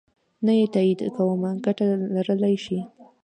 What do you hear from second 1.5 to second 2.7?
ګټه لرلای